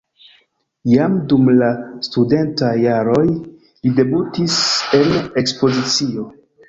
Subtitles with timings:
[0.91, 1.67] Jam dum la
[2.07, 4.57] studentaj jaroj li debutis
[5.01, 6.27] en ekspozicio.